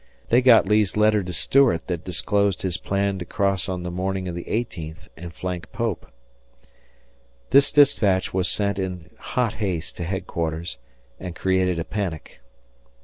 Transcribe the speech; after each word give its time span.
They 0.29 0.41
got 0.41 0.65
Lee's 0.67 0.97
letter 0.97 1.21
to 1.21 1.31
Stuart 1.31 1.85
that 1.85 2.03
disclosed 2.05 2.63
his 2.63 2.77
plan 2.77 3.19
to 3.19 3.25
cross 3.25 3.69
on 3.69 3.83
the 3.83 3.91
morning 3.91 4.27
of 4.27 4.33
the 4.33 4.49
eighteenth 4.49 5.07
and 5.15 5.31
flank 5.31 5.71
Pope. 5.71 6.07
The 7.51 7.71
dispatch 7.71 8.33
was 8.33 8.47
sent 8.49 8.79
in 8.79 9.11
hot 9.19 9.53
haste 9.53 9.97
to 9.97 10.03
headquarters 10.03 10.79
and 11.19 11.35
created 11.35 11.77
a 11.77 11.85
panic. 11.85 12.41